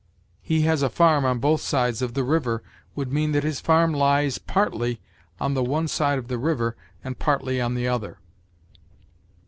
"He 0.41 0.61
has 0.61 0.81
a 0.81 0.89
farm 0.89 1.25
on 1.25 1.37
both 1.37 1.61
sides 1.61 2.01
of 2.01 2.15
the 2.15 2.23
river" 2.23 2.63
would 2.95 3.11
mean 3.13 3.33
that 3.33 3.43
his 3.43 3.59
farm 3.59 3.93
lies 3.93 4.39
partly 4.39 4.99
on 5.39 5.53
the 5.53 5.63
one 5.63 5.87
side 5.87 6.17
of 6.17 6.27
the 6.27 6.39
river 6.39 6.75
and 7.03 7.19
partly 7.19 7.61
on 7.61 7.75
the 7.75 7.87
other. 7.87 8.17